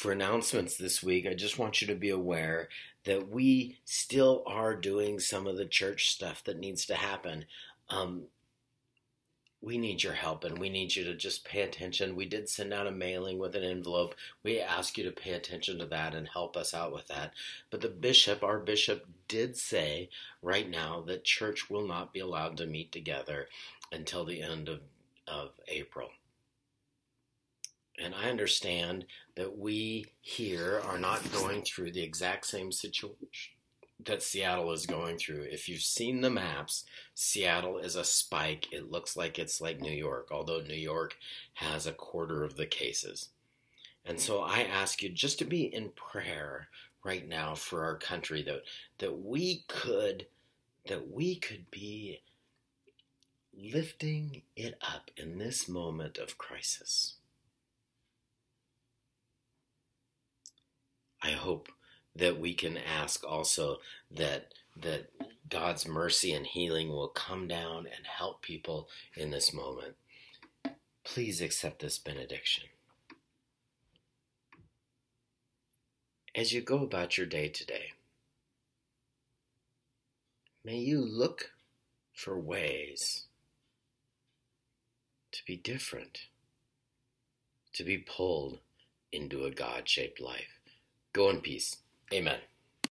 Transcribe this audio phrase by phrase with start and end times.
[0.00, 2.70] for announcements this week, I just want you to be aware
[3.04, 7.44] that we still are doing some of the church stuff that needs to happen.
[7.90, 8.22] Um,
[9.60, 12.16] we need your help and we need you to just pay attention.
[12.16, 14.14] We did send out a mailing with an envelope.
[14.42, 17.34] We ask you to pay attention to that and help us out with that.
[17.68, 20.08] But the bishop, our bishop, did say
[20.40, 23.48] right now that church will not be allowed to meet together
[23.92, 24.80] until the end of,
[25.28, 26.08] of April.
[28.02, 29.04] And I understand
[29.36, 33.52] that we here are not going through the exact same situation
[34.06, 35.42] that Seattle is going through.
[35.42, 36.84] If you've seen the maps,
[37.14, 38.72] Seattle is a spike.
[38.72, 41.16] It looks like it's like New York, although New York
[41.54, 43.28] has a quarter of the cases.
[44.04, 46.68] And so I ask you just to be in prayer
[47.04, 48.62] right now for our country that
[48.98, 50.26] that we could
[50.86, 52.22] that we could be
[53.54, 57.16] lifting it up in this moment of crisis.
[61.22, 61.68] I hope
[62.16, 63.78] that we can ask also
[64.10, 65.10] that that
[65.48, 69.96] God's mercy and healing will come down and help people in this moment.
[71.04, 72.64] Please accept this benediction.
[76.34, 77.92] As you go about your day today,
[80.64, 81.50] may you look
[82.14, 83.24] for ways
[85.32, 86.26] to be different,
[87.72, 88.60] to be pulled
[89.10, 90.59] into a God shaped life.
[91.12, 91.76] Go in peace.
[92.12, 92.38] Amen.